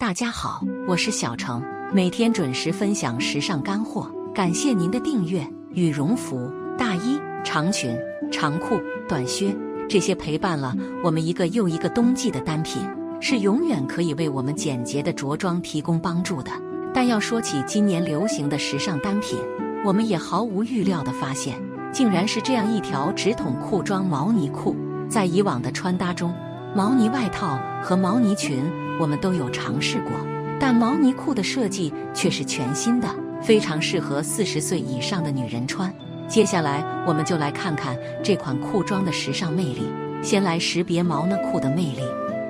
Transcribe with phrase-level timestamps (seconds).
[0.00, 5.46] 大家好，我是小程，每天准时分享时尚干货，感谢您的订阅。
[5.74, 7.94] 羽绒服、大衣、长裙、
[8.32, 9.54] 长裤、短靴，
[9.90, 10.74] 这些陪伴了
[11.04, 12.82] 我们一个又一个冬季的单品，
[13.20, 16.50] 是永远可以为我们简洁的着装提供帮助的。
[16.94, 19.38] 但要说起今年流行的时尚单品，
[19.84, 21.60] 我们也毫无预料的发现，
[21.92, 24.74] 竟然是这样一条直筒裤装毛呢裤。
[25.10, 26.34] 在以往的穿搭中，
[26.74, 28.64] 毛呢外套和毛呢裙。
[29.00, 30.12] 我们都有尝试过，
[30.60, 33.08] 但毛呢裤的设计却是全新的，
[33.42, 35.90] 非常适合四十岁以上的女人穿。
[36.28, 39.90] 接下来，我们就来看看这款裤装的时尚魅力。
[40.22, 42.02] 先来识别毛呢裤的魅力，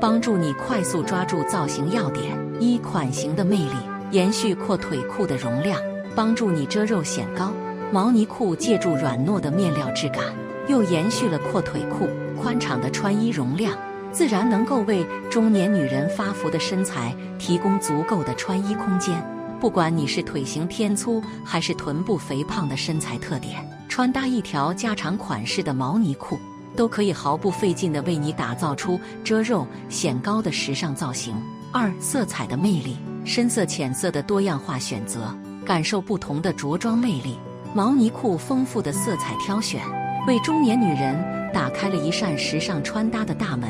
[0.00, 2.34] 帮助你快速抓住造型要点。
[2.58, 3.76] 一、款型的魅力，
[4.10, 5.78] 延续阔腿裤的容量，
[6.16, 7.52] 帮助你遮肉显高。
[7.92, 10.24] 毛呢裤借助软糯的面料质感，
[10.66, 12.08] 又延续了阔腿裤
[12.40, 13.76] 宽敞的穿衣容量。
[14.12, 19.14] 自然能够为中年女人发福的身材提供足够的穿衣空间。
[19.60, 23.56] 不管你是腿型偏粗还是臀部肥胖的身材特点，
[23.88, 26.38] 穿搭一条加长款式的毛呢裤，
[26.76, 31.34] 都可以毫不费劲地为你打造出遮肉显高的时尚造型。
[31.72, 37.36] 二、色彩的魅力，深色、浅色的多样化选择，感受不同的着装魅力。
[37.74, 39.82] 毛呢裤丰富的色彩挑选，
[40.26, 43.68] 为中年女人打开了一扇时尚穿搭的大门。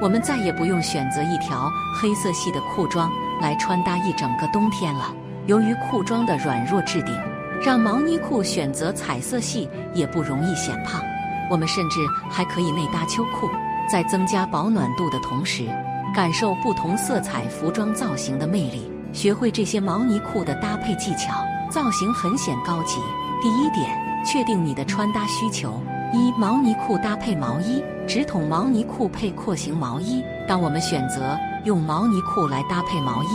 [0.00, 5.14] 我们再也不用选择一条黑色系的裤装来穿搭一整个冬天了。
[5.46, 7.12] 由于裤装的软弱质地，
[7.62, 11.02] 让毛呢裤选择彩色系也不容易显胖。
[11.50, 11.98] 我们甚至
[12.30, 13.48] 还可以内搭秋裤，
[13.90, 15.66] 在增加保暖度的同时，
[16.14, 18.90] 感受不同色彩服装造型的魅力。
[19.12, 23.00] 学会这些毛呢裤的搭配技巧，造型很显高级。
[23.42, 23.90] 第一点，
[24.24, 25.82] 确定你的穿搭需求。
[26.12, 30.22] 一毛呢裤搭配毛衣，直筒毛呢裤配廓形毛衣。
[30.48, 33.28] 当我们选择用毛呢裤来搭配毛衣，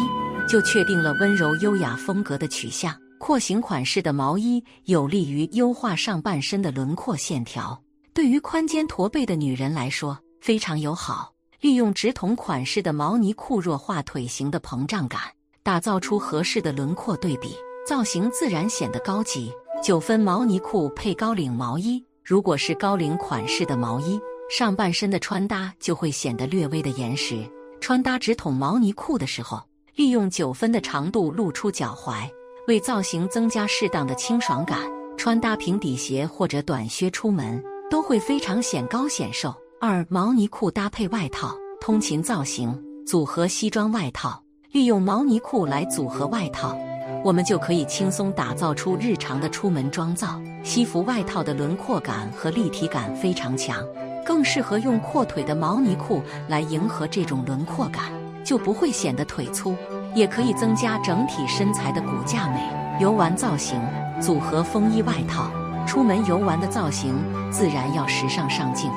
[0.47, 2.93] 就确定了温柔优雅风格的取向。
[3.17, 7.81] 廓形款式的毛衣有利于优化上半身的轮廓线条，
[8.14, 11.31] 对于宽肩驼背的女人来说非常友好。
[11.61, 15.21] 利用直筒款式的毛呢裤弱化腿型的膨胀感，
[15.64, 17.55] 打造出合适的轮廓对比，
[17.87, 19.52] 造型自然显得高级。
[19.81, 22.03] 九分毛呢裤配高领毛衣。
[22.25, 24.19] 如果是高领款式的毛衣，
[24.49, 27.47] 上半身的穿搭就会显得略微的严实。
[27.80, 29.61] 穿搭直筒毛呢裤的时候，
[29.93, 32.27] 利用九分的长度露出脚踝，
[32.67, 34.80] 为造型增加适当的清爽感。
[35.15, 39.53] 穿搭平底鞋或者短靴出门，都会非常显高显瘦。
[39.80, 42.75] 二毛呢裤搭配外套，通勤造型
[43.05, 44.41] 组合西装外套，
[44.71, 46.75] 利用毛呢裤来组合外套。
[47.25, 50.39] 我们就可以轻松打造出日常的出门妆造。
[50.61, 53.83] 西服外套的轮廓感和立体感非常强，
[54.23, 58.03] 更适合用阔腿的毛呢裤来迎合这种轮廓感，
[58.43, 59.75] 就不会显得腿粗，
[60.14, 62.61] 也可以增加整体身材的骨架美。
[62.99, 63.81] 游玩造型
[64.21, 65.49] 组合风衣外套，
[65.87, 67.15] 出门游玩的造型
[67.52, 68.87] 自然要时尚上镜。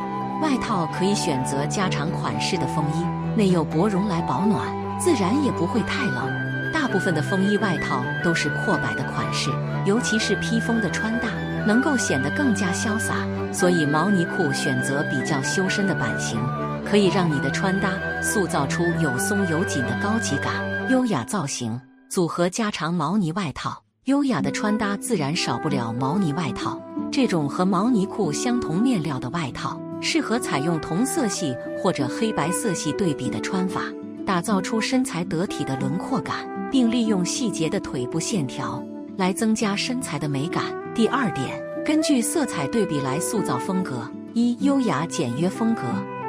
[0.43, 3.03] 外套可以选择加长款式的风衣，
[3.34, 4.69] 内有薄绒来保暖，
[5.00, 6.48] 自然也不会太冷。
[6.88, 9.50] 部分的风衣外套都是阔摆的款式，
[9.87, 11.28] 尤其是披风的穿搭，
[11.66, 13.15] 能够显得更加潇洒。
[13.53, 16.38] 所以毛呢裤选择比较修身的版型，
[16.84, 20.53] 可以让你的穿搭塑造出有松有紧的高级感、
[20.91, 21.81] 优雅造型。
[22.10, 26.81] 组合加长毛呢外套，优雅的穿搭自然少不了毛呢外套。
[27.10, 33.82] 这种和毛呢裤相同面料的外套，适合采用同色系或者黑白色系对比的穿法，
[34.26, 36.58] 打造出身材得体的轮廓感。
[36.71, 38.83] 并利用细节的腿部线条
[39.17, 40.65] 来增加身材的美感。
[40.95, 45.83] 第二点，根据色彩对比来塑造风格：一、优雅简约风格，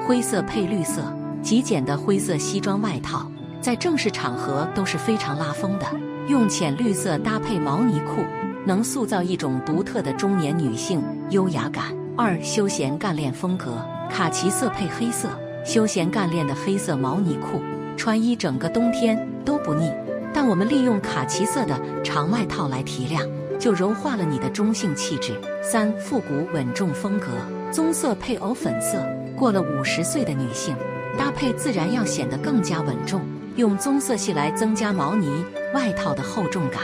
[0.05, 3.29] 灰色配绿色，极简的灰色西装外套，
[3.59, 5.85] 在正式场合都是非常拉风的。
[6.27, 8.23] 用浅绿色搭配毛呢裤，
[8.65, 11.01] 能塑造一种独特的中年女性
[11.31, 11.85] 优雅感。
[12.15, 13.77] 二、休闲干练风格，
[14.11, 15.29] 卡其色配黑色，
[15.65, 17.61] 休闲干练的黑色毛呢裤，
[17.97, 19.89] 穿一整个冬天都不腻。
[20.33, 23.23] 但我们利用卡其色的长外套来提亮，
[23.59, 25.39] 就柔化了你的中性气质。
[25.61, 27.27] 三复古稳重风格，
[27.71, 29.05] 棕色配藕粉色，
[29.37, 30.75] 过了五十岁的女性
[31.17, 33.21] 搭配自然要显得更加稳重。
[33.55, 35.27] 用棕色系来增加毛呢
[35.73, 36.81] 外套的厚重感，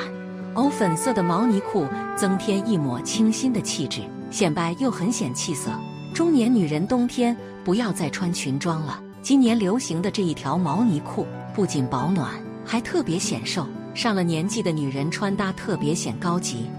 [0.55, 1.87] 藕粉色的毛呢裤
[2.17, 5.69] 增添一抹清新的气质，显白又很显气色。
[6.13, 12.44] 中年女人冬天不要再穿裙装了，今年流行的这一条毛呢裤不仅保暖。
[12.75, 16.69] 还特别显瘦，上了年纪的女人穿搭特别显高级。